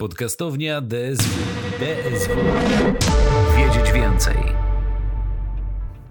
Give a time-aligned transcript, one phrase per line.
[0.00, 1.38] Podcastownia DSW.
[1.80, 2.36] DSW.
[3.56, 4.36] Wiedzieć więcej.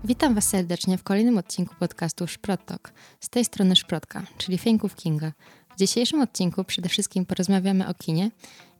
[0.03, 2.93] Witam Was serdecznie w kolejnym odcinku podcastu Szprot Talk.
[3.19, 5.31] Z tej strony Szprotka, czyli Fęków Kinga.
[5.75, 8.31] W dzisiejszym odcinku przede wszystkim porozmawiamy o kinie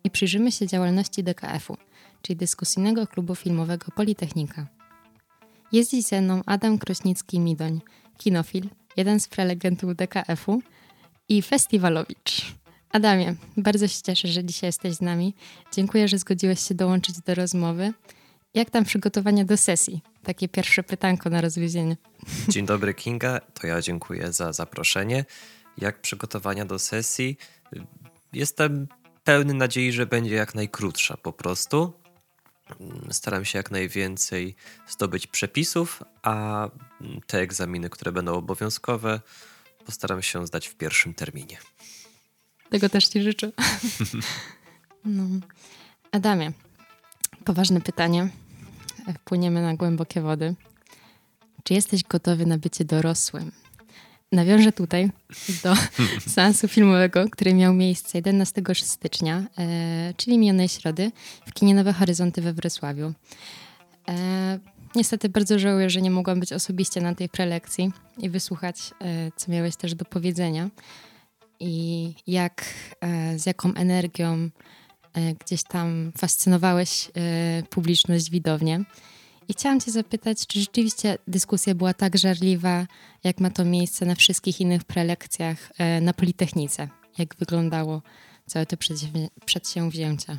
[0.03, 1.78] i przyjrzymy się działalności DKF-u,
[2.21, 4.67] czyli Dyskusyjnego Klubu Filmowego Politechnika.
[5.71, 7.79] Jest dziś ze mną Adam Krośnicki-Midoń,
[8.17, 10.62] kinofil, jeden z prelegentów DKF-u
[11.29, 12.58] i festiwalowicz.
[12.92, 15.35] Adamie, bardzo się cieszę, że dzisiaj jesteś z nami.
[15.74, 17.93] Dziękuję, że zgodziłeś się dołączyć do rozmowy.
[18.53, 20.02] Jak tam przygotowania do sesji?
[20.23, 21.98] Takie pierwsze pytanko na rozwiezienie.
[22.49, 25.25] Dzień dobry Kinga, to ja dziękuję za zaproszenie.
[25.77, 27.38] Jak przygotowania do sesji?
[28.34, 28.88] Jestem
[29.23, 31.93] pełny nadziei, że będzie jak najkrótsza po prostu.
[33.12, 34.55] Staram się jak najwięcej
[34.87, 36.67] zdobyć przepisów, a
[37.27, 39.21] te egzaminy, które będą obowiązkowe,
[39.85, 41.57] postaram się zdać w pierwszym terminie.
[42.69, 43.51] Tego też Ci życzę.
[45.05, 45.23] No.
[46.11, 46.51] Adamie,
[47.45, 48.29] poważne pytanie.
[49.15, 50.55] Wpłyniemy na głębokie wody.
[51.63, 53.51] Czy jesteś gotowy na bycie dorosłym?
[54.31, 55.11] Nawiążę tutaj
[55.63, 55.73] do
[56.34, 61.11] seansu filmowego, który miał miejsce 11 stycznia, e, czyli minionej środy,
[61.45, 63.13] w kinie Nowe Horyzonty we Wrocławiu.
[64.09, 64.59] E,
[64.95, 69.52] niestety bardzo żałuję, że nie mogłam być osobiście na tej prelekcji i wysłuchać, e, co
[69.52, 70.70] miałeś też do powiedzenia
[71.60, 72.66] i jak,
[73.02, 74.50] e, z jaką energią
[75.14, 78.84] e, gdzieś tam fascynowałeś e, publiczność widownię.
[79.48, 82.88] I chciałam Cię zapytać, czy rzeczywiście dyskusja była tak żarliwa,
[83.24, 86.88] jak ma to miejsce na wszystkich innych prelekcjach na Politechnice?
[87.18, 88.02] Jak wyglądało
[88.46, 88.78] całe to
[89.46, 90.38] przedsięwzięcie?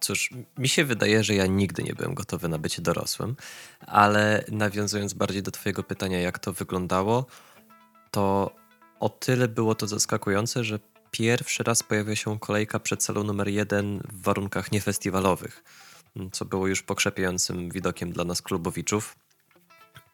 [0.00, 3.36] Cóż, mi się wydaje, że ja nigdy nie byłem gotowy na bycie dorosłym,
[3.80, 7.26] ale nawiązując bardziej do Twojego pytania, jak to wyglądało,
[8.10, 8.54] to
[9.00, 10.78] o tyle było to zaskakujące, że
[11.10, 15.64] pierwszy raz pojawia się kolejka przed salą numer jeden w warunkach niefestiwalowych,
[16.32, 19.16] co było już pokrzepiającym widokiem dla nas klubowiczów.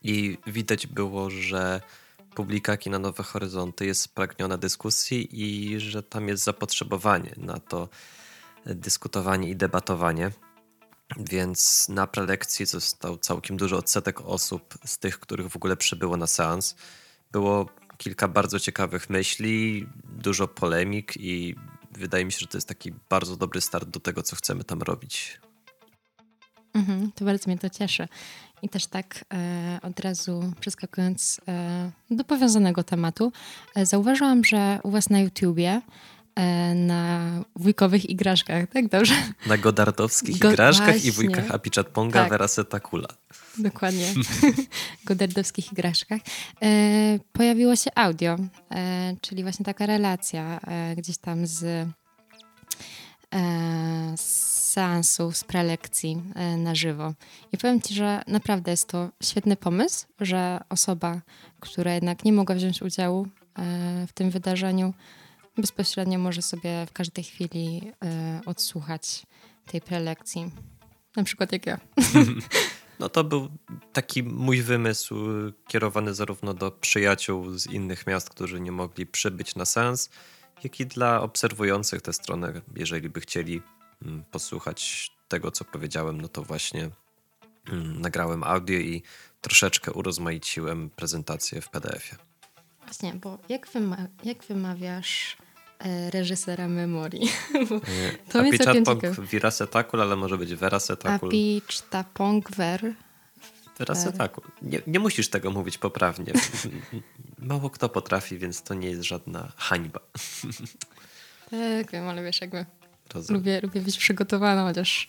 [0.02, 1.80] I widać było, że
[2.34, 7.88] publika Kina Nowe Horyzonty jest spragniona dyskusji i że tam jest zapotrzebowanie na to
[8.66, 10.30] dyskutowanie i debatowanie.
[11.16, 16.26] Więc na prelekcji został całkiem duży odsetek osób z tych, których w ogóle przybyło na
[16.26, 16.76] seans.
[17.32, 17.66] Było
[17.98, 21.54] kilka bardzo ciekawych myśli, dużo polemik i
[21.90, 24.82] wydaje mi się, że to jest taki bardzo dobry start do tego, co chcemy tam
[24.82, 25.40] robić.
[26.74, 28.08] Mhm, to bardzo mnie to cieszy.
[28.62, 33.32] I też tak e, od razu przeskakując e, do powiązanego tematu,
[33.74, 35.80] e, zauważyłam, że u Was na YouTubie
[36.34, 39.14] e, na wujkowych igraszkach, tak dobrze?
[39.46, 41.08] Na godardowskich Go igraszkach właśnie.
[41.08, 42.30] i wujkach Apichat Ponga tak.
[42.30, 43.08] Veraseta Kula
[43.58, 44.14] dokładnie,
[45.04, 46.20] godardowskich igraszkach,
[46.62, 48.36] e, pojawiło się audio,
[48.70, 51.86] e, czyli właśnie taka relacja e, gdzieś tam z, e,
[54.16, 57.14] z seansów, z prelekcji e, na żywo.
[57.52, 61.20] I powiem Ci, że naprawdę jest to świetny pomysł, że osoba,
[61.60, 63.26] która jednak nie mogła wziąć udziału
[63.58, 64.94] e, w tym wydarzeniu,
[65.56, 67.92] bezpośrednio może sobie w każdej chwili
[68.46, 69.26] odsłuchać
[69.66, 70.50] tej prelekcji.
[71.16, 71.78] Na przykład jak ja.
[72.98, 73.48] No to był
[73.92, 75.14] taki mój wymysł
[75.68, 80.10] kierowany zarówno do przyjaciół z innych miast, którzy nie mogli przybyć na sens,
[80.64, 83.62] jak i dla obserwujących tę stronę, jeżeli by chcieli
[84.02, 86.90] mm, posłuchać tego, co powiedziałem, no to właśnie
[87.68, 89.02] mm, nagrałem audio i
[89.40, 92.22] troszeczkę urozmaiciłem prezentację w PDF-ie.
[92.84, 95.36] Właśnie, bo jak, wyma jak wymawiasz
[96.10, 97.30] reżysera Memorii.
[98.32, 101.28] to jest Apichatpong Virasetakul, ale może być Verasetakul.
[101.28, 102.94] Apichatpong Ver.
[103.78, 104.44] Verasetakul.
[104.62, 106.32] Nie, nie musisz tego mówić poprawnie.
[107.38, 110.00] Mało kto potrafi, więc to nie jest żadna hańba.
[111.50, 112.66] tak, wiem, ale wiesz, jakby
[113.28, 115.06] lubię, lubię być przygotowana, chociaż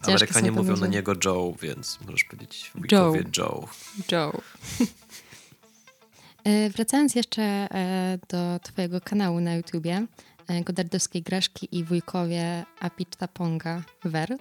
[0.00, 3.14] Amerykanie mówią na niego Joe, więc możesz powiedzieć Joe.
[3.36, 3.68] Joe.
[4.12, 4.40] Joe.
[6.46, 10.06] E, wracając jeszcze e, do Twojego kanału na YouTubie,
[10.48, 14.36] e, Godardowskiej Graszki i wujkowie Apiczta Ponga Ver.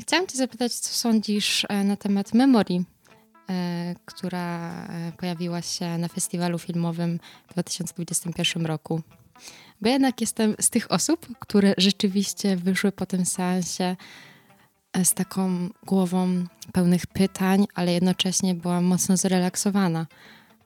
[0.00, 2.84] Chciałam Cię zapytać, co sądzisz na temat memorii,
[4.04, 4.72] która
[5.18, 9.02] pojawiła się na festiwalu filmowym w 2021 roku.
[9.80, 13.96] Bo jednak jestem z tych osób, które rzeczywiście wyszły po tym seansie
[15.04, 20.06] z taką głową pełnych pytań, ale jednocześnie byłam mocno zrelaksowana.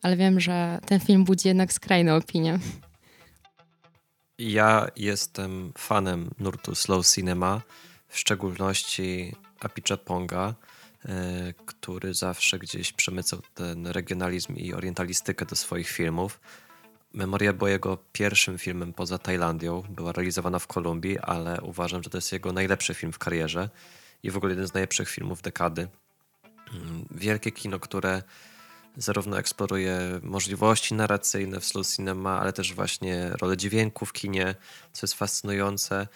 [0.03, 2.59] Ale wiem, że ten film budzi jednak skrajne opinie.
[4.39, 7.63] Ja jestem fanem nurtu slow cinema,
[8.09, 9.37] w szczególności
[10.05, 10.55] Ponga,
[11.05, 16.41] e, który zawsze gdzieś przemycał ten regionalizm i orientalistykę do swoich filmów.
[17.15, 19.83] Memoria była jego pierwszym filmem poza Tajlandią.
[19.89, 23.71] Była realizowana w Kolumbii, ale uważam, że to jest jego najlepszy film w karierze
[24.23, 25.89] i w ogóle jeden z najlepszych filmów dekady.
[26.75, 28.23] Mm, wielkie kino, które
[28.97, 34.55] zarówno eksploruje możliwości narracyjne w slow cinema, ale też właśnie rolę dźwięku w kinie,
[34.93, 36.09] co jest fascynujące.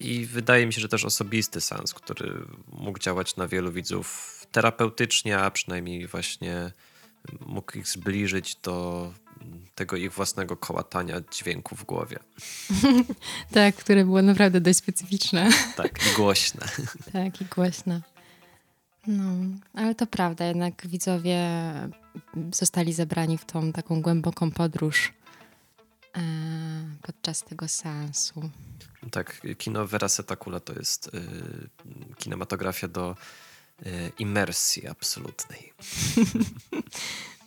[0.00, 5.38] I wydaje mi się, że też osobisty sens, który mógł działać na wielu widzów terapeutycznie,
[5.38, 6.72] a przynajmniej właśnie
[7.40, 9.12] mógł ich zbliżyć do
[9.74, 12.18] tego ich własnego kołatania dźwięku w głowie.
[13.52, 15.48] tak, które było naprawdę dość specyficzne.
[15.76, 16.66] tak, i głośne.
[17.12, 18.02] tak, i głośne.
[19.06, 19.32] No,
[19.74, 21.48] ale to prawda, jednak widzowie
[22.52, 25.12] zostali zebrani w tą taką głęboką podróż
[26.16, 26.20] e,
[27.02, 28.50] podczas tego seansu.
[29.10, 31.10] Tak, kino Vera Setakula to jest y,
[32.16, 33.16] kinematografia do
[33.86, 35.72] y, imersji absolutnej.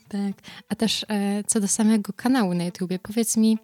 [0.10, 3.58] Tak, a też e, co do samego kanału na YouTubie, powiedz mi,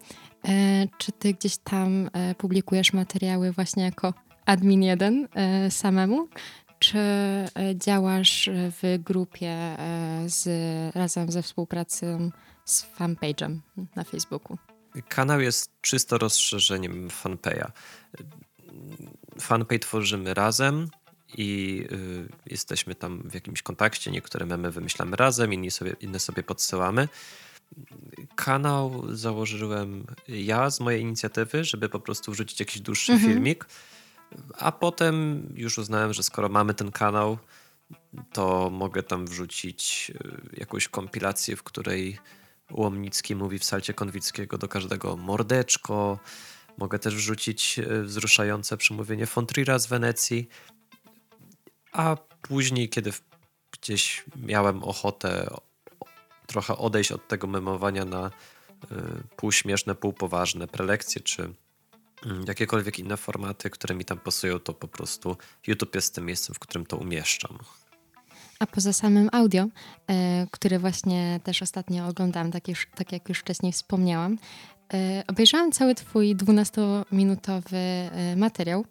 [0.48, 4.14] e, czy ty gdzieś tam e, publikujesz materiały właśnie jako
[4.46, 6.28] admin jeden e, samemu,
[6.78, 10.46] czy e, działasz w grupie e, z,
[10.96, 12.30] razem ze współpracą
[12.64, 13.58] z fanpage'em
[13.96, 14.58] na Facebooku?
[15.08, 17.70] Kanał jest czysto rozszerzeniem fanpage'a.
[19.40, 20.88] Fanpage tworzymy razem
[21.34, 24.10] i y, jesteśmy tam w jakimś kontakcie.
[24.10, 27.08] Niektóre memy wymyślamy razem, inne sobie, inne sobie podsyłamy.
[28.34, 33.32] Kanał założyłem ja z mojej inicjatywy, żeby po prostu wrzucić jakiś dłuższy mhm.
[33.32, 33.66] filmik
[34.58, 37.38] a potem już uznałem, że skoro mamy ten kanał,
[38.32, 40.12] to mogę tam wrzucić
[40.54, 42.18] y, jakąś kompilację, w której
[42.70, 46.18] Łomnicki mówi w salcie Konwickiego do każdego mordeczko.
[46.78, 50.48] Mogę też wrzucić y, wzruszające przemówienie Fontrira z Wenecji.
[51.96, 53.12] A później, kiedy
[53.70, 55.50] gdzieś miałem ochotę
[56.46, 58.88] trochę odejść od tego memowania na y,
[59.36, 61.54] półśmieszne, półpoważne prelekcje czy
[62.24, 66.54] Mm, jakiekolwiek inne formaty, które mi tam pasują, to po prostu YouTube jest tym miejscem,
[66.54, 67.58] w którym to umieszczam.
[68.58, 69.66] A poza samym audio,
[70.10, 74.38] e, które właśnie też ostatnio oglądałam, tak, już, tak jak już wcześniej wspomniałam,
[74.94, 78.84] e, obejrzałam cały Twój 12-minutowy e, materiał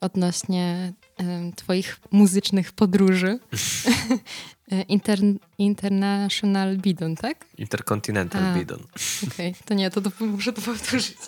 [0.00, 0.92] odnośnie
[1.56, 3.38] Twoich muzycznych podróży.
[4.88, 5.18] Inter,
[5.58, 7.46] international Bidon, tak?
[7.58, 8.80] Intercontinental A, Bidon.
[9.32, 9.62] Okej, okay.
[9.64, 11.16] to nie, to, to muszę to powtórzyć.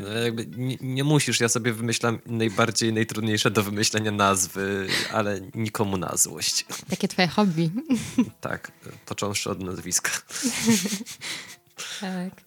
[0.00, 5.96] No, jakby nie, nie, musisz, ja sobie wymyślam najbardziej, najtrudniejsze do wymyślenia nazwy, ale nikomu
[5.96, 6.66] na złość.
[6.90, 7.70] Takie twoje hobby.
[8.40, 8.72] tak,
[9.06, 10.10] począwszy od nazwiska.
[12.00, 12.42] tak.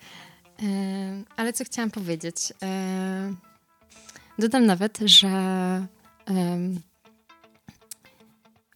[0.64, 2.54] E, ale co chciałam powiedzieć?
[2.64, 3.34] E,
[4.40, 5.30] dodam nawet, że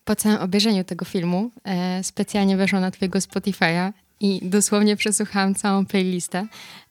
[0.06, 5.86] po całym obejrzeniu tego filmu e, specjalnie weszłam na twojego Spotify'a i dosłownie przesłuchałam całą
[5.86, 6.48] playlistę,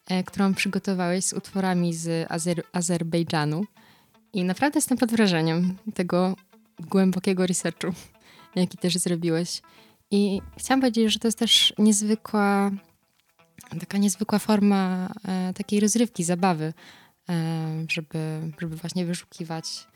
[0.06, 3.64] e, którą przygotowałeś z utworami z Azer Azerbejdżanu.
[4.32, 6.36] I naprawdę jestem pod wrażeniem tego
[6.80, 7.92] głębokiego researchu,
[8.54, 9.62] jaki też zrobiłeś.
[10.10, 12.70] I chciałam powiedzieć, że to jest też niezwykła,
[13.80, 16.72] taka niezwykła forma e, takiej rozrywki, zabawy,
[17.88, 19.86] żeby, żeby właśnie wyszukiwać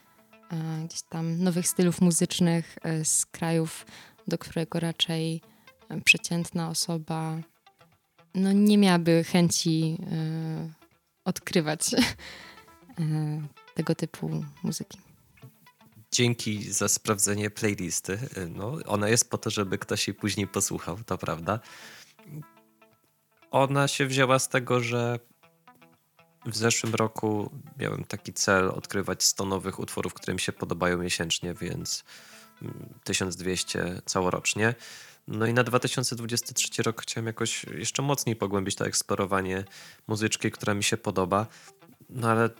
[0.51, 3.87] e, gdzieś tam nowych stylów muzycznych e, z krajów,
[4.29, 5.41] do którego raczej
[6.05, 7.39] przeciętna osoba
[8.35, 9.99] no, nie miałaby chęci
[11.25, 11.91] odkrywać
[13.75, 14.99] tego typu muzyki.
[16.13, 18.19] Dzięki za sprawdzenie playlisty.
[18.55, 21.61] No, ona jest po to, żeby ktoś jej później posłuchał, to prawda.
[23.51, 25.19] Ona się wzięła z tego, że
[26.47, 31.55] w zeszłym roku miałem taki cel odkrywać 100 nowych utworów, które mi się podobają miesięcznie,
[31.55, 32.05] więc
[33.05, 34.75] 1200 mm, całorocznie.
[35.29, 39.65] No i na 2023 rok chciałem jakoś jeszcze mocniej pogłębić to eksplorowanie
[40.07, 41.47] muzyczki, która mi się podoba.
[42.11, 42.51] No ale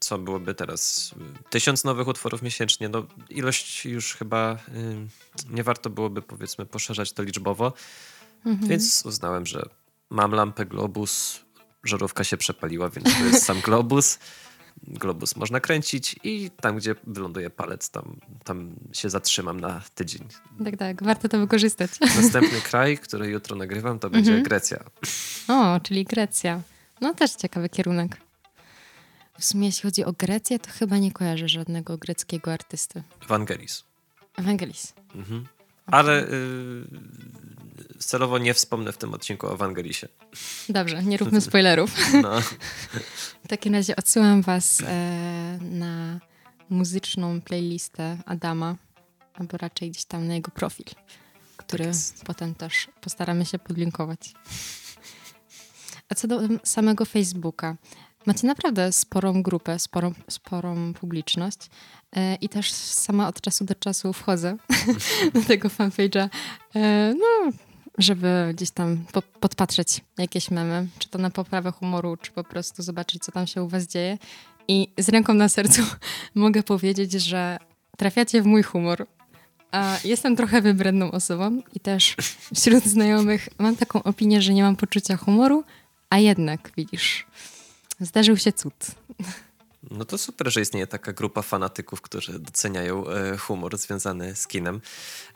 [0.00, 1.14] co byłoby teraz?
[1.50, 2.88] Tysiąc nowych utworów miesięcznie.
[2.88, 5.06] No ilość już chyba yy,
[5.50, 7.72] nie warto byłoby powiedzmy poszerzać to liczbowo.
[8.46, 8.68] Mhm.
[8.68, 9.68] Więc uznałem, że
[10.10, 11.44] mam lampę Globus,
[11.84, 14.18] żarówka się przepaliła, więc to jest sam Globus
[14.86, 20.28] globus można kręcić i tam, gdzie wyląduje palec, tam, tam się zatrzymam na tydzień.
[20.64, 21.90] Tak, tak, warto to wykorzystać.
[22.00, 24.44] Następny kraj, który jutro nagrywam, to będzie mhm.
[24.44, 24.84] Grecja.
[25.48, 26.62] O, czyli Grecja.
[27.00, 28.16] No też ciekawy kierunek.
[29.38, 33.02] W sumie jeśli chodzi o Grecję, to chyba nie kojarzę żadnego greckiego artysty.
[33.24, 33.84] Evangelis.
[34.36, 34.92] Evangelis.
[35.14, 35.46] Mhm.
[35.86, 36.28] Ale y,
[38.04, 40.08] celowo nie wspomnę w tym odcinku o Ewangelisie.
[40.68, 41.96] Dobrze, nie róbmy spoilerów.
[42.22, 42.40] No.
[43.44, 46.20] w takim razie odsyłam was e, na
[46.70, 48.76] muzyczną playlistę Adama,
[49.34, 50.86] albo raczej gdzieś tam na jego profil,
[51.56, 54.32] który Tak potem też postaramy się podlinkować.
[56.08, 57.76] A co do samego Facebooka,
[58.26, 61.58] macie naprawdę sporą grupę, sporą, sporą publiczność
[62.16, 64.56] e, i też sama od czasu do czasu wchodzę
[65.34, 66.28] do tego fanpage'a,
[66.74, 67.52] e, no,
[67.98, 72.82] żeby gdzieś tam po, podpatrzeć jakieś memy, czy to na poprawę humoru, czy po prostu
[72.82, 74.18] zobaczyć, co tam się u was dzieje.
[74.68, 75.82] I z ręką na sercu
[76.34, 77.58] mogę powiedzieć, że
[77.98, 79.06] trafiacie w mój humor.
[79.72, 82.16] A jestem trochę wybredną osobą i też
[82.54, 85.64] wśród znajomych mam taką opinię, że nie mam poczucia humoru,
[86.10, 87.26] a jednak, widzisz,
[88.00, 88.74] zdarzył się cud.
[89.90, 94.80] No to super, że istnieje taka grupa fanatyków, którzy doceniają e, humor związany z kinem.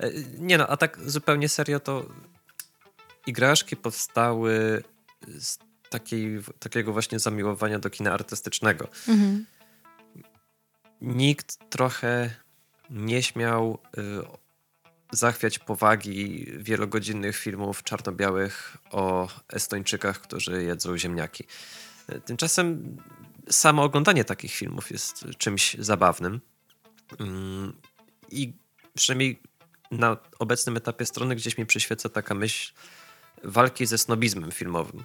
[0.01, 2.07] E, nie no, a tak zupełnie serio to
[3.29, 4.83] igraszki powstały
[5.39, 5.59] z
[5.91, 8.89] takiej, takiego właśnie zamiłowania do kina artystycznego.
[9.09, 9.47] Mhm.
[11.01, 12.31] Nikt trochę
[12.91, 14.03] nie śmiał y,
[15.13, 21.45] zachwiać powagi wielogodzinnych filmów czarno-białych o Estończykach, którzy jedzą ziemniaki.
[22.25, 22.97] Tymczasem
[23.51, 26.41] samo oglądanie takich filmów jest czymś zabawnym.
[27.19, 27.73] Mm,
[28.31, 28.53] I
[28.95, 29.43] przynajmniej
[29.91, 32.73] na obecnym etapie strony gdzieś mi przyświeca taka myśl
[33.45, 35.05] walki ze snobizmem filmowym.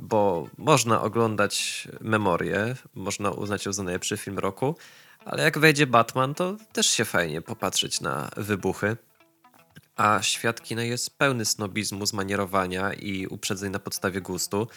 [0.00, 4.76] Bo można oglądać memorię, można uznać ją za najlepszy film roku,
[5.24, 8.96] ale jak wejdzie Batman, to też się fajnie popatrzeć na wybuchy.
[9.96, 14.68] A świat kina jest pełny snobizmu, zmanierowania i uprzedzeń na podstawie gustu.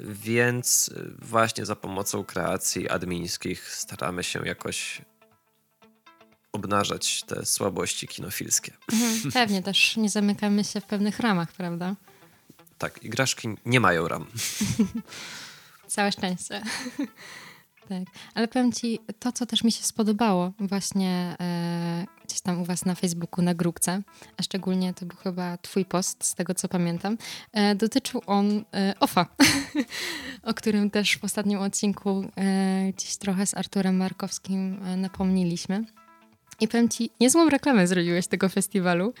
[0.00, 5.02] Więc właśnie za pomocą kreacji admińskich staramy się jakoś
[6.52, 8.72] obnażać te słabości kinofilskie.
[8.92, 11.94] Mhm, pewnie też nie zamykamy się w pewnych ramach, prawda?
[12.78, 14.26] Tak, igraszki nie mają ram.
[15.86, 16.62] Całe szczęście.
[17.88, 18.02] tak,
[18.34, 22.84] ale powiem ci, to co też mi się spodobało właśnie e, gdzieś tam u was
[22.84, 24.02] na Facebooku, na grupce,
[24.36, 27.18] a szczególnie to był chyba twój post, z tego co pamiętam,
[27.52, 29.26] e, dotyczył on e, OFA,
[30.42, 35.84] o którym też w ostatnim odcinku e, gdzieś trochę z Arturem Markowskim e, napomnieliśmy.
[36.60, 39.14] I powiem ci, niezłą reklamę zrobiłeś tego festiwalu.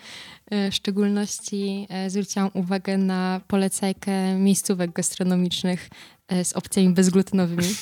[0.50, 5.88] E, W szczególności e, zwróciłam uwagę na polecajkę miejscówek gastronomicznych
[6.28, 7.74] e, z opcjami bezglutenowymi,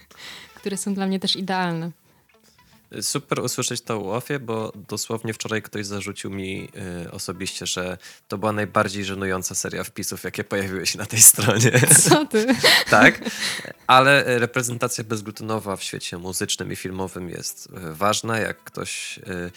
[0.58, 1.90] które są dla mnie też idealne.
[3.00, 6.68] Super usłyszeć to u Ofie, bo dosłownie wczoraj ktoś zarzucił mi
[7.04, 11.80] y, osobiście, że to była najbardziej żenująca seria wpisów, jakie pojawiły się na tej stronie.
[12.08, 12.46] Co ty?
[12.90, 13.20] tak,
[13.86, 18.38] ale reprezentacja bezglutenowa w świecie muzycznym i filmowym jest y, ważna.
[18.38, 19.50] Jak ktoś y,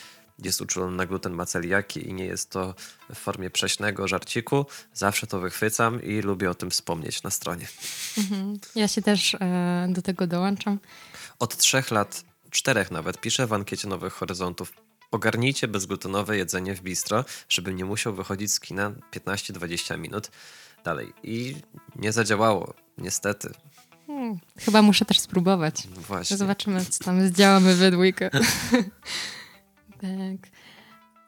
[0.43, 2.75] jest uczulony na gluten, ma celiaki i nie jest to
[3.13, 7.67] w formie prześnego żarciku, zawsze to wychwycam i lubię o tym wspomnieć na stronie.
[8.17, 8.59] Mhm.
[8.75, 10.79] Ja się też e, do tego dołączam.
[11.39, 14.73] Od trzech lat, czterech nawet, piszę w ankiecie Nowych Horyzontów.
[15.11, 20.31] Ogarnijcie bezglutenowe jedzenie w bistro, żebym nie musiał wychodzić z kina 15-20 minut
[20.83, 21.13] dalej.
[21.23, 21.55] I
[21.95, 23.51] nie zadziałało, niestety.
[24.07, 25.87] Hmm, chyba muszę też spróbować.
[25.87, 26.37] Właśnie.
[26.37, 28.29] Zobaczymy, co tam zdziałamy we dwójkę.
[30.01, 30.51] tak.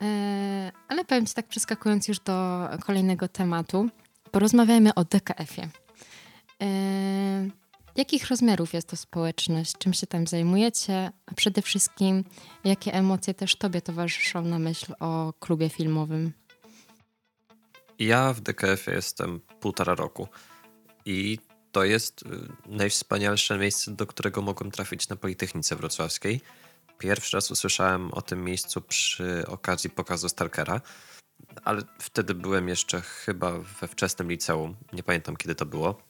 [0.01, 3.89] E, ale powiem ci tak, przeskakując już do kolejnego tematu,
[4.32, 5.70] porozmawiajmy o DKF-ie.
[6.62, 7.62] E,
[7.96, 9.74] jakich rozmiarów jest to społeczność?
[9.78, 11.12] Czym się tam zajmujecie?
[11.26, 12.24] A przede wszystkim,
[12.64, 16.32] jakie emocje też tobie towarzyszą na myśl o klubie filmowym?
[18.00, 20.28] Ja w DKF jestem półtora roku
[21.06, 21.40] i
[21.72, 22.26] to jest y,
[22.66, 26.42] najwspanialsze miejsce, do którego mogłem trafić na Politechnice Wrocławskiej.
[26.98, 30.82] Pierwszy raz usłyszałem o tym miejscu przy okazji pokazu Stalkera,
[31.64, 34.76] ale wtedy byłem jeszcze chyba we wczesnym liceum.
[34.94, 36.02] Nie pamiętam kiedy to było.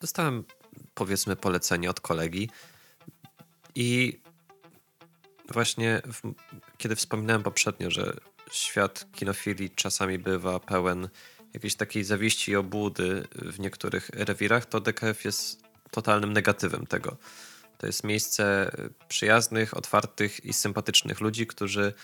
[0.00, 0.44] Dostałem
[0.94, 2.50] powiedzmy polecenie od kolegi
[3.74, 4.20] i
[5.48, 6.32] właśnie w,
[6.78, 8.16] kiedy wspominałem poprzednio, że
[8.52, 11.08] świat kinofilii czasami bywa pełen
[11.54, 17.16] jakiejś takiej zawiści i obłudy w niektórych rewirach, to DKF jest totalnym negatywem tego.
[17.78, 18.70] To jest miejsce
[19.08, 21.94] przyjaznych, otwartych i sympatycznych ludzi, którzy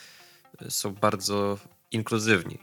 [0.68, 1.58] są bardzo
[1.90, 2.58] inkluzywni.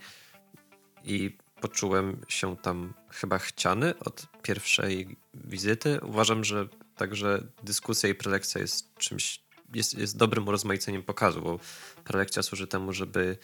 [1.04, 6.00] I poczułem się tam chyba chciany od pierwszej wizyty.
[6.04, 9.42] Uważam, że także dyskusja i prelekcja jest czymś,
[9.74, 11.60] jest, jest dobrym urozmaiceniem pokazu, bo
[12.04, 13.38] prelekcja służy temu, żeby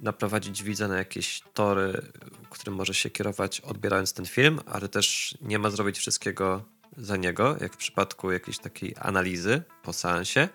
[0.00, 2.02] naprowadzić widza na jakieś tory,
[2.50, 6.64] którym może się kierować odbierając ten film, ale też nie ma zrobić wszystkiego
[6.96, 10.48] za niego, jak w przypadku jakiejś takiej analizy po seansie,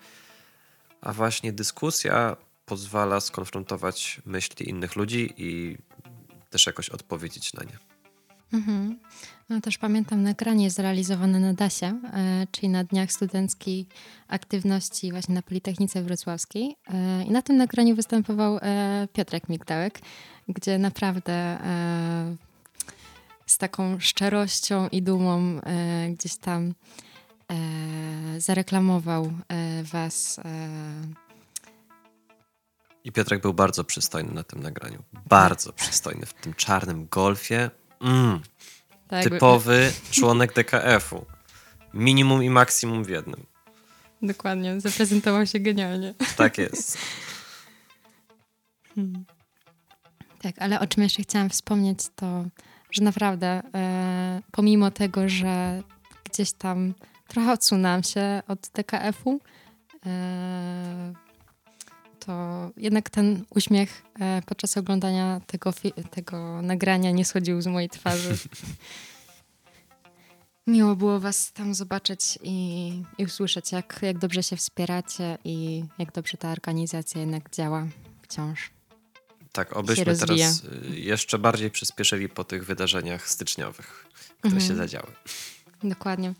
[1.00, 2.36] a właśnie dyskusja
[2.66, 5.78] pozwala skonfrontować myśli innych ludzi i
[6.54, 7.78] też jakoś odpowiedzieć na nie.
[8.52, 8.98] Mhm.
[9.48, 13.86] No też pamiętam nagranie zrealizowane na DASie, e, czyli na Dniach Studenckich
[14.28, 16.76] Aktywności właśnie na Politechnice Wrocławskiej.
[16.88, 20.00] E, I na tym nagraniu występował e, Piotrek Migdałek,
[20.48, 21.58] gdzie naprawdę
[23.46, 25.60] z taką szczerością i dumą
[26.08, 26.74] gdzieś tam
[28.38, 29.32] zareklamował
[29.82, 30.40] was.
[33.04, 35.02] I Piotrek był bardzo przystojny na tym nagraniu.
[35.26, 37.70] Bardzo przystojny w tym czarnym golfie.
[38.00, 38.40] Mm.
[39.08, 41.26] Tak, Typowy członek DKF-u.
[41.94, 43.46] Minimum i maksimum w jednym.
[44.22, 46.14] Dokładnie, zaprezentował się genialnie.
[46.36, 46.98] Tak jest.
[48.94, 49.24] Hmm.
[50.42, 52.44] Tak, ale o czym jeszcze chciałam wspomnieć, to
[52.90, 55.82] że naprawdę e, pomimo tego, że
[56.24, 56.94] gdzieś tam
[57.28, 59.40] trochę odsunęłam się od DKF-u,
[60.06, 61.12] e,
[62.26, 65.72] to jednak ten uśmiech e, podczas oglądania tego,
[66.10, 68.36] tego nagrania nie schodził z mojej twarzy.
[70.66, 72.88] Miło było Was tam zobaczyć i,
[73.18, 77.86] i usłyszeć, jak, jak dobrze się wspieracie i jak dobrze ta organizacja jednak działa
[78.22, 78.70] wciąż.
[79.52, 84.06] Tak, obyśmy teraz y, jeszcze bardziej przyspieszyli po tych wydarzeniach styczniowych,
[84.38, 84.68] które mhm.
[84.68, 85.12] się zadziały.
[85.82, 86.34] Dokładnie.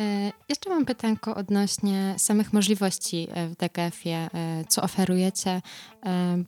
[0.00, 5.62] E, jeszcze mam pytanko odnośnie samych możliwości e, w DGF-ie, e, co oferujecie,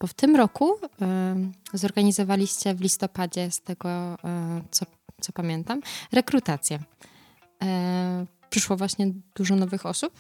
[0.00, 0.80] bo w tym roku
[1.74, 4.16] zorganizowaliście w listopadzie, z tego
[4.70, 4.86] co,
[5.20, 5.80] co pamiętam,
[6.12, 6.78] rekrutację.
[8.50, 10.12] Przyszło właśnie dużo nowych osób?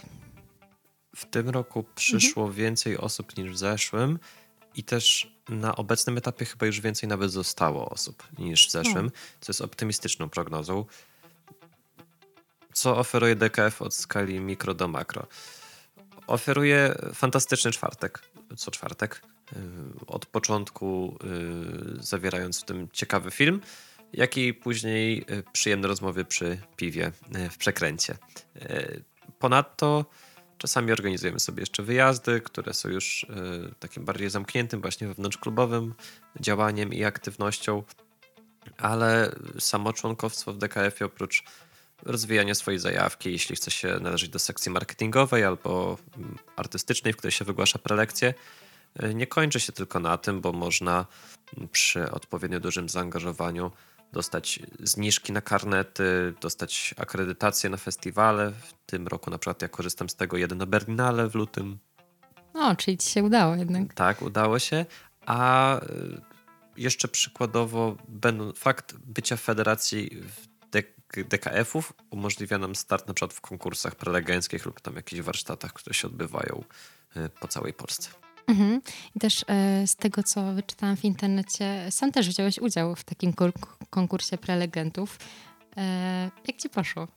[1.16, 2.56] W tym roku przyszło mhm.
[2.56, 4.18] więcej osób niż w zeszłym
[4.74, 9.50] i też na obecnym etapie chyba już więcej nawet zostało osób niż w zeszłym, co
[9.52, 10.84] jest optymistyczną prognozą.
[12.76, 15.26] Co oferuje DKF od skali mikro do makro?
[16.26, 18.22] Oferuje fantastyczny czwartek,
[18.56, 21.18] co czwartek, y, od początku
[21.98, 23.60] y, zawierając w tym ciekawy film,
[24.12, 27.12] jak i później y, przyjemne rozmowy przy piwie
[27.50, 28.16] w przekręcie.
[29.38, 30.04] Ponadto
[30.58, 33.26] czasami organizujemy sobie jeszcze wyjazdy, które są już
[33.80, 35.94] takim bardziej zamkniętym, właśnie wewnątrzklubowym
[36.40, 37.82] działaniem i aktywnością,
[38.78, 41.44] ale samo członkowstwo w DKF oprócz
[42.02, 47.32] rozwijania swojej zajawki, jeśli chce się należeć do sekcji marketingowej albo mm, artystycznej, w której
[47.32, 48.34] się wygłasza prelekcje.
[48.96, 51.06] E, nie kończy się tylko na tym, bo można
[51.56, 53.70] mm, przy odpowiednio dużym zaangażowaniu
[54.12, 58.52] dostać zniżki na karnety, dostać akredytację na festiwale.
[58.52, 61.78] W tym roku na przykład ja korzystam z tego jeden na Berlinale w lutym.
[62.54, 63.94] O, czyli ci się udało jednak.
[63.94, 64.86] Tak, udało się.
[65.26, 65.82] A e,
[66.76, 67.96] jeszcze przykładowo
[68.54, 70.55] fakt bycia w federacji w
[71.24, 76.08] DKF-ów umożliwia nam start na przykład w konkursach prelegenckich lub tam jakichś warsztatach, które się
[76.08, 76.64] odbywają
[77.16, 78.10] y, po całej Polsce.
[78.46, 78.80] Mhm.
[79.14, 83.32] I też e, z tego, co wyczytałam w internecie, sam też wziąłeś udział w takim
[83.90, 85.18] konkursie prelegentów.
[85.76, 87.08] E, jak ci poszło?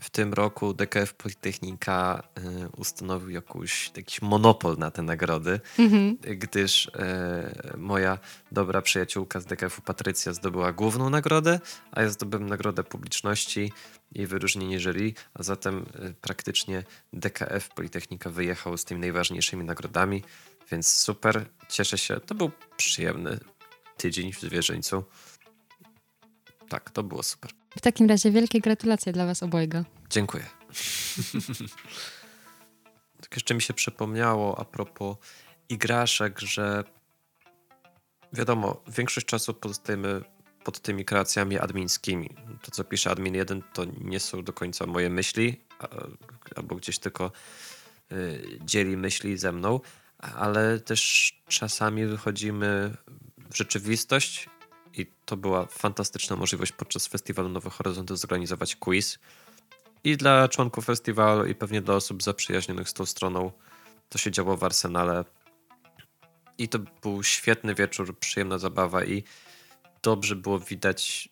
[0.00, 6.16] W tym roku DKF Politechnika y, ustanowił jakiś, jakiś monopol na te nagrody, mhm.
[6.16, 6.90] gdyż y,
[7.76, 8.18] moja
[8.52, 11.60] dobra przyjaciółka z DKF-u Patrycja zdobyła główną nagrodę,
[11.92, 13.72] a ja zdobyłem nagrodę publiczności
[14.12, 20.22] i wyróżnienie jury, a zatem y, praktycznie DKF Politechnika wyjechał z tymi najważniejszymi nagrodami,
[20.70, 22.20] więc super, cieszę się.
[22.20, 23.38] To był przyjemny
[23.96, 25.04] tydzień w Zwierzyńcu.
[26.68, 27.59] Tak, to było super.
[27.76, 29.84] W takim razie wielkie gratulacje dla Was obojga.
[30.10, 30.44] Dziękuję.
[33.20, 35.16] tak jeszcze mi się przypomniało a propos
[35.68, 36.84] igraszek, że
[38.32, 40.22] wiadomo, większość czasu pozostajemy
[40.64, 42.30] pod tymi kreacjami admińskimi.
[42.62, 45.60] To, co pisze admin 1, to nie są do końca moje myśli,
[46.56, 47.32] albo gdzieś tylko
[48.12, 49.80] y, dzieli myśli ze mną,
[50.18, 52.96] ale też czasami wychodzimy
[53.50, 54.48] w rzeczywistość
[54.94, 59.18] i to była fantastyczna możliwość podczas festiwalu Nowe Horyzonty zorganizować quiz.
[60.04, 63.52] I dla członków festiwalu, i pewnie dla osób zaprzyjaźnionych z tą stroną.
[64.08, 65.24] To się działo w Arsenale.
[66.58, 69.24] I to był świetny wieczór, przyjemna zabawa i
[70.02, 71.28] dobrze było widać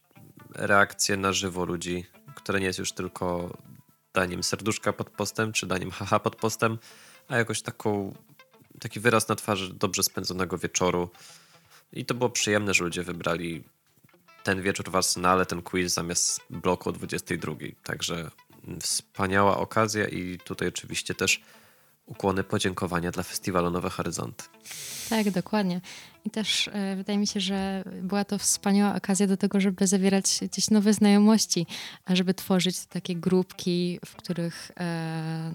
[0.54, 3.56] reakcję na żywo ludzi, które nie jest już tylko
[4.14, 6.78] daniem serduszka pod postem, czy daniem haha pod postem,
[7.28, 8.14] a jakoś taką,
[8.80, 11.10] taki wyraz na twarzy dobrze spędzonego wieczoru
[11.92, 13.64] i to było przyjemne, że ludzie wybrali
[14.42, 17.54] ten wieczór w Arsenale, ten quiz zamiast bloku o 22.
[17.82, 18.30] Także
[18.80, 21.40] wspaniała okazja i tutaj oczywiście też
[22.06, 24.44] ukłony podziękowania dla festiwalu Nowe Horyzonty.
[25.08, 25.80] Tak, dokładnie.
[26.24, 30.42] I też e, wydaje mi się, że była to wspaniała okazja do tego, żeby zawierać
[30.42, 31.66] jakieś nowe znajomości,
[32.08, 35.52] żeby tworzyć takie grupki, w których e,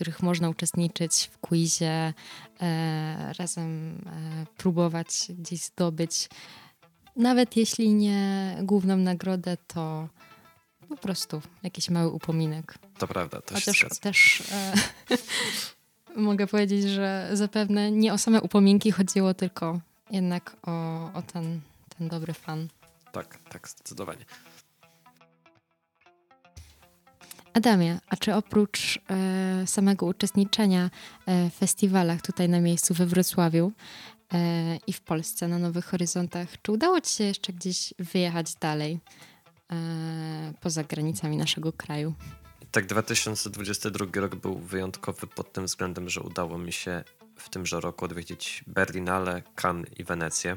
[0.00, 2.14] których można uczestniczyć w quizie,
[2.60, 6.28] e, razem e, próbować gdzieś zdobyć
[7.16, 10.08] nawet jeśli nie główną nagrodę, to
[10.88, 12.74] po prostu jakiś mały upominek.
[12.98, 14.72] To prawda, to Chociaż też e,
[16.30, 21.60] mogę powiedzieć, że zapewne nie o same upominki chodziło, tylko jednak o, o ten,
[21.98, 22.68] ten dobry fan.
[23.12, 24.24] Tak, tak, zdecydowanie.
[27.54, 30.90] Adamie, a czy oprócz e, samego uczestniczenia
[31.26, 33.72] e, w festiwalach tutaj na miejscu we Wrocławiu
[34.32, 39.00] e, i w Polsce na Nowych Horyzontach, czy udało Ci się jeszcze gdzieś wyjechać dalej
[39.72, 42.14] e, poza granicami naszego kraju?
[42.70, 47.04] Tak, 2022 rok był wyjątkowy pod tym względem, że udało mi się
[47.36, 50.56] w tymże roku odwiedzić Berlinale, Cannes i Wenecję.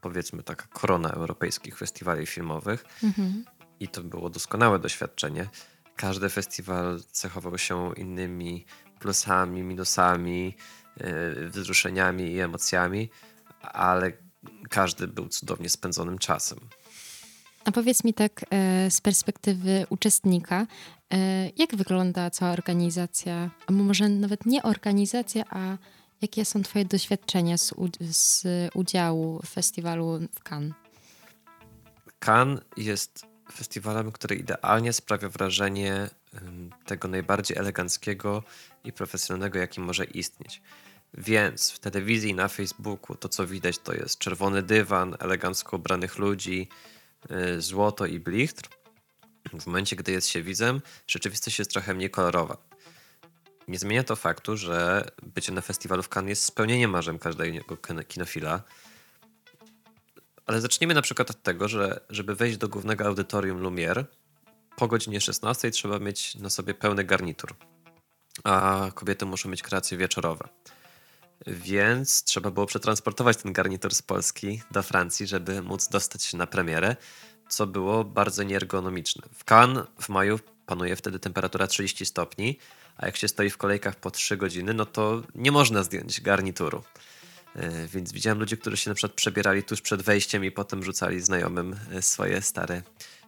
[0.00, 2.84] Powiedzmy taka korona europejskich festiwali filmowych.
[3.04, 3.44] Mhm.
[3.80, 5.48] I to było doskonałe doświadczenie.
[5.96, 8.66] Każdy festiwal cechował się innymi
[9.00, 10.56] plusami, minusami,
[10.96, 13.10] yy, wzruszeniami i emocjami,
[13.62, 14.12] ale
[14.70, 16.58] każdy był cudownie spędzonym czasem.
[17.64, 20.66] A powiedz mi tak e, z perspektywy uczestnika,
[21.12, 25.76] e, jak wygląda cała organizacja, a może nawet nie organizacja, a
[26.22, 30.72] jakie są Twoje doświadczenia z, z udziału w festiwalu w Cannes?
[32.26, 36.10] Cannes jest festiwalem, który idealnie sprawia wrażenie
[36.86, 38.42] tego najbardziej eleganckiego
[38.84, 40.62] i profesjonalnego, jaki może istnieć.
[41.14, 46.68] Więc w telewizji, na Facebooku to, co widać, to jest czerwony dywan, elegancko ubranych ludzi,
[47.30, 48.68] yy, złoto i blichtr.
[49.60, 52.56] W momencie, gdy jest się widzem, rzeczywistość jest trochę mniej kolorowa.
[53.68, 58.04] Nie zmienia to faktu, że bycie na festiwalu w Cannes jest spełnieniem marzeń każdego kin-
[58.04, 58.62] kinofila.
[60.46, 64.04] Ale zacznijmy na przykład od tego, że żeby wejść do głównego audytorium Lumière,
[64.76, 67.54] po godzinie 16 trzeba mieć na sobie pełny garnitur,
[68.44, 70.48] a kobiety muszą mieć kreacje wieczorowe.
[71.46, 76.46] Więc trzeba było przetransportować ten garnitur z Polski do Francji, żeby móc dostać się na
[76.46, 76.96] premierę,
[77.48, 79.22] co było bardzo nieergonomiczne.
[79.34, 82.58] W Cannes w maju panuje wtedy temperatura 30 stopni,
[82.96, 86.82] a jak się stoi w kolejkach po 3 godziny, no to nie można zdjąć garnituru.
[87.56, 91.20] E, Więc widziałem ludzi, którzy się na przykład przebierali tuż przed wejściem i potem rzucali
[91.20, 92.82] znajomym e, swoje stare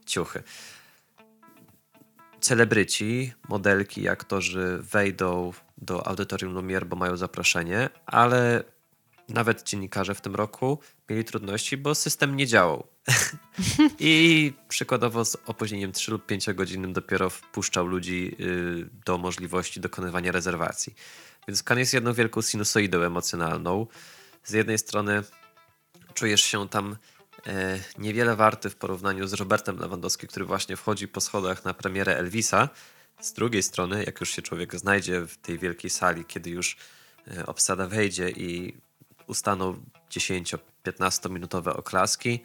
[0.06, 0.42] ciuchy.
[2.40, 8.64] Celebryci, modelki, aktorzy wejdą do audytorium Lumière, bo mają zaproszenie, ale
[9.28, 10.78] nawet dziennikarze w tym roku
[11.10, 12.86] mieli trudności, bo system nie działał.
[13.98, 20.32] I przykładowo z opóźnieniem 3 lub 5 godzinnym dopiero wpuszczał ludzi y, do możliwości dokonywania
[20.32, 20.94] rezerwacji.
[21.48, 23.86] Więc Cannes jest jedną wielką sinusoidą emocjonalną.
[24.44, 25.22] Z jednej strony
[26.14, 26.96] czujesz się tam
[27.46, 32.16] e, niewiele warty w porównaniu z Robertem Lewandowskim, który właśnie wchodzi po schodach na premierę
[32.16, 32.68] Elvisa.
[33.20, 36.76] Z drugiej strony, jak już się człowiek znajdzie w tej wielkiej sali, kiedy już
[37.36, 38.76] e, obsada wejdzie i
[39.26, 42.40] ustaną 10-15 minutowe oklaski,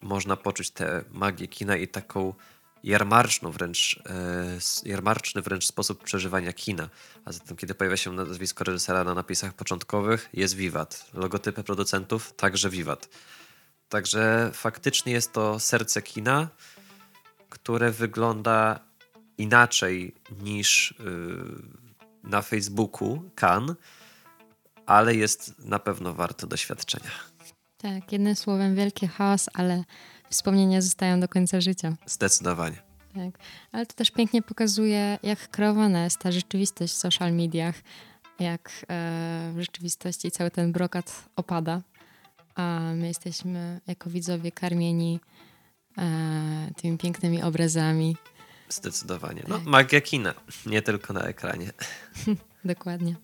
[0.00, 2.34] można poczuć tę magię kina i taką
[2.84, 4.00] jarmarczną wręcz,
[4.84, 6.88] e, jarmarczny wręcz sposób przeżywania kina.
[7.24, 11.10] A zatem, kiedy pojawia się nazwisko reżysera na napisach początkowych, jest Wiwat.
[11.14, 13.08] Logotypy producentów także Wiwat.
[13.88, 16.48] Także faktycznie jest to serce kina,
[17.48, 18.80] które wygląda
[19.38, 20.94] inaczej niż y,
[22.22, 23.74] na Facebooku Kan,
[24.86, 27.10] ale jest na pewno warte doświadczenia.
[27.76, 29.84] Tak, jednym słowem wielki chaos, ale
[30.30, 31.96] wspomnienia zostają do końca życia.
[32.06, 32.76] Zdecydowanie.
[33.14, 33.38] Tak.
[33.72, 37.74] Ale to też pięknie pokazuje, jak kreowana jest ta rzeczywistość w social mediach,
[38.38, 41.82] jak e, w rzeczywistości cały ten brokat opada,
[42.54, 45.20] a my jesteśmy jako widzowie karmieni
[45.98, 48.16] e, tymi pięknymi obrazami.
[48.68, 49.42] Zdecydowanie.
[49.48, 50.34] No, magia kina,
[50.66, 51.72] nie tylko na ekranie.
[52.64, 53.16] Dokładnie.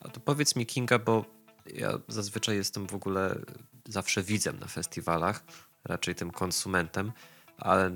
[0.00, 1.24] A to powiedz mi, Kinga, bo
[1.66, 3.38] ja zazwyczaj jestem w ogóle
[3.88, 5.44] zawsze widzem na festiwalach,
[5.84, 7.12] raczej tym konsumentem,
[7.58, 7.90] ale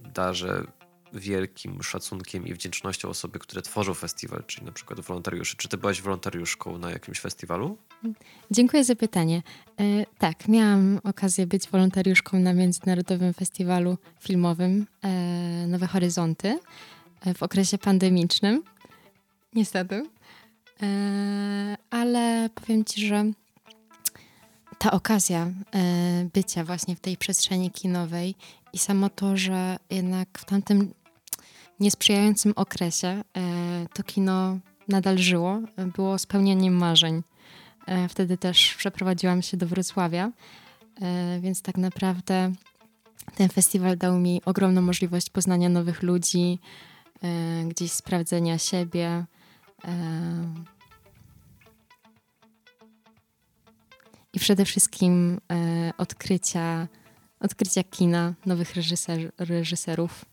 [0.00, 0.64] darzę
[1.12, 5.56] wielkim szacunkiem i wdzięcznością osoby, które tworzą festiwal, czyli na przykład wolontariuszy.
[5.56, 7.78] Czy ty byłaś wolontariuszką na jakimś festiwalu?
[8.50, 9.42] Dziękuję za pytanie.
[9.80, 15.08] E, tak, miałam okazję być wolontariuszką na Międzynarodowym Festiwalu Filmowym e,
[15.66, 16.58] Nowe Horyzonty
[17.20, 18.62] e, w okresie pandemicznym.
[19.54, 20.06] Niestety.
[20.82, 23.32] E, ale powiem Ci, że
[24.80, 25.42] ta okazja
[25.74, 28.34] e, bycia właśnie w tej przestrzeni kinowej
[28.72, 30.94] i samo to, że jednak w tamtym
[31.80, 33.22] niesprzyjającym okresie e,
[33.94, 35.60] to kino nadal żyło,
[35.96, 37.22] było spełnieniem marzeń.
[37.86, 40.32] E, Wtedy też przeprowadziłam się do Wrocławia,
[41.40, 42.52] więc tak naprawdę
[43.34, 46.58] ten festiwal dał mi ogromną możliwość poznania nowych ludzi,
[47.68, 49.24] gdzieś sprawdzenia siebie.
[54.40, 56.88] I przede wszystkim e, odkrycia,
[57.40, 60.24] odkrycia kina, nowych reżyser, reżyserów.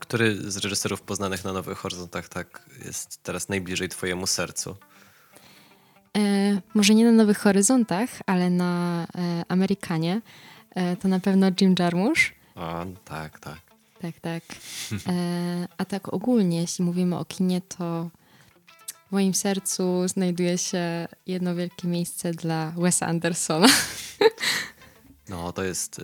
[0.00, 4.76] Który z reżyserów poznanych na Nowych Horyzontach tak jest teraz najbliżej twojemu sercu?
[6.16, 6.20] E,
[6.74, 10.20] może nie na Nowych Horyzontach, ale na e, Amerykanie.
[10.70, 12.20] E, to na pewno Jim Jarmusch.
[12.54, 13.60] O, tak, tak.
[14.00, 14.42] Tak, tak.
[15.06, 18.10] E, a tak ogólnie, jeśli mówimy o kinie, to
[19.10, 23.68] w moim sercu znajduje się jedno wielkie miejsce dla Wesa Andersona.
[25.28, 26.02] No, to jest y,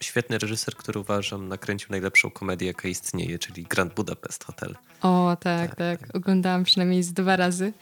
[0.00, 4.76] świetny reżyser, który uważam nakręcił najlepszą komedię, jaka istnieje, czyli Grand Budapest Hotel.
[5.02, 6.00] O, tak, tak.
[6.00, 6.16] tak.
[6.16, 7.72] Oglądałam przynajmniej z dwa razy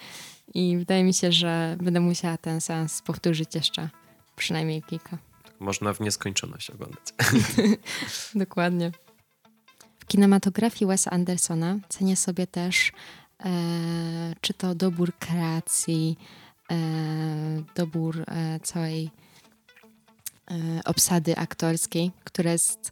[0.55, 3.89] i wydaje mi się, że będę musiała ten sens powtórzyć jeszcze
[4.37, 5.19] przynajmniej kilka.
[5.61, 7.05] Można w nieskończoność oglądać.
[8.35, 8.93] Dokładnie.
[10.13, 12.93] Kinematografii Wesa Andersona cenię sobie też
[13.45, 13.51] e,
[14.41, 16.19] czy to dobór kreacji,
[16.71, 16.77] e,
[17.75, 19.11] dobór e, całej
[20.51, 22.91] e, obsady aktorskiej, która jest,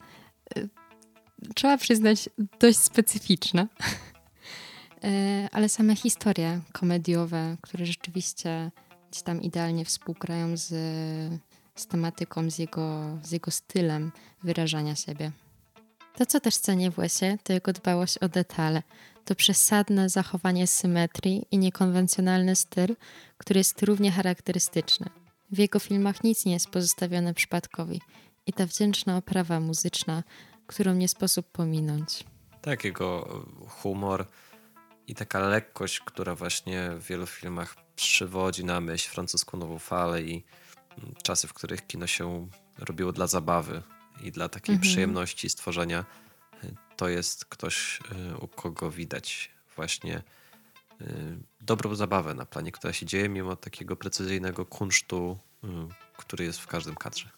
[0.56, 0.68] e,
[1.54, 2.28] trzeba przyznać,
[2.60, 3.66] dość specyficzna.
[5.04, 8.70] E, ale same historie komediowe, które rzeczywiście
[9.10, 10.68] gdzieś tam idealnie współgrają z,
[11.74, 15.32] z tematyką, z jego, z jego stylem wyrażania siebie.
[16.16, 18.82] To, co też cenię w Wesie, to jego dbałość o detale.
[19.24, 22.96] To przesadne zachowanie symetrii i niekonwencjonalny styl,
[23.38, 25.06] który jest równie charakterystyczny.
[25.52, 28.00] W jego filmach nic nie jest pozostawione przypadkowi
[28.46, 30.22] i ta wdzięczna oprawa muzyczna,
[30.66, 32.24] którą nie sposób pominąć.
[32.62, 34.26] Tak, jego humor
[35.06, 40.44] i taka lekkość, która właśnie w wielu filmach przywodzi na myśl francuską nową falę i
[41.22, 43.82] czasy, w których kino się robiło dla zabawy
[44.22, 44.92] i dla takiej mhm.
[44.92, 46.04] przyjemności stworzenia,
[47.00, 48.00] to jest ktoś,
[48.32, 50.22] y, u kogo widać właśnie
[51.00, 51.04] y,
[51.60, 55.68] dobrą zabawę na planie, która się dzieje mimo takiego precyzyjnego kunsztu, y,
[56.16, 57.28] który jest w każdym kadrze.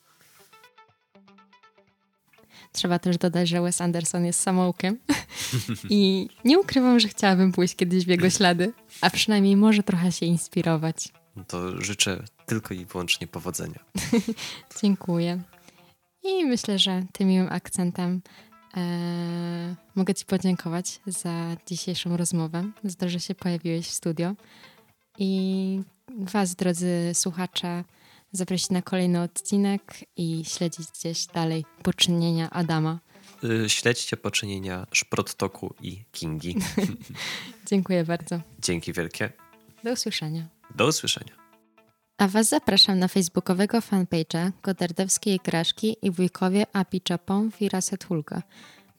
[2.72, 4.98] Trzeba też dodać, że Wes Anderson jest samoukiem
[5.90, 10.26] i nie ukrywam, że chciałabym pójść kiedyś w jego ślady, a przynajmniej może trochę się
[10.26, 11.08] inspirować.
[11.48, 13.84] To życzę tylko i wyłącznie powodzenia.
[14.82, 15.42] Dziękuję.
[16.22, 18.22] I myślę, że tym miłym akcentem
[18.76, 24.34] e, mogę Ci podziękować za dzisiejszą rozmowę, za to, że się pojawiłeś w studio.
[25.18, 25.80] I
[26.18, 27.84] Was, drodzy słuchacze,
[28.32, 32.98] zaprosić na kolejny odcinek i śledzić gdzieś dalej poczynienia Adama.
[33.44, 36.56] Y, śledźcie poczynienia Szprottoku i Kingi.
[37.70, 38.40] Dziękuję bardzo.
[38.58, 39.32] Dzięki wielkie.
[39.84, 40.48] Do usłyszenia.
[40.74, 41.41] Do usłyszenia.
[42.22, 48.42] A Was zapraszam na facebookowego fanpage'a Godardowskiej Graszki i wujkowie Api Czapon Firaset Hulga.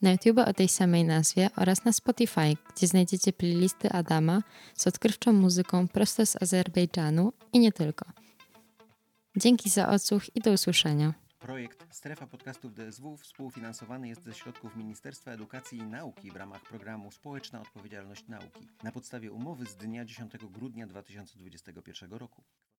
[0.02, 4.42] Na YouTube o tej samej nazwie oraz na Spotify, gdzie znajdziecie playlisty Adama
[4.74, 8.06] z odkrywczą muzyką prosto z Azerbejdżanu i nie tylko.
[9.36, 11.14] Dzięki za odsłuch i do usłyszenia.
[11.38, 17.10] Projekt Strefa Podcastów DSW współfinansowany jest ze środków Ministerstwa Edukacji i Nauki w ramach programu
[17.10, 22.44] Społeczna Odpowiedzialność Nauki na podstawie umowy z dnia 10 grudnia 2021 roku.